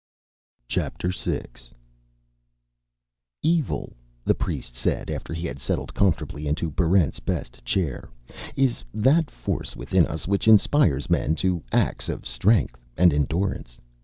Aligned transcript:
Chapter 0.67 1.11
Six 1.11 1.71
"Evil," 3.43 3.93
the 4.25 4.33
priest 4.33 4.75
said, 4.75 5.11
after 5.11 5.31
he 5.31 5.45
had 5.45 5.59
settled 5.59 5.93
comfortably 5.93 6.47
into 6.47 6.71
Barrent's 6.71 7.19
best 7.19 7.63
chair, 7.63 8.09
"is 8.55 8.83
that 8.95 9.29
force 9.29 9.75
within 9.75 10.07
us 10.07 10.27
which 10.27 10.47
inspires 10.47 11.07
men 11.11 11.35
to 11.35 11.61
acts 11.71 12.09
of 12.09 12.25
strength 12.25 12.83
and 12.97 13.13
endurance. 13.13 13.77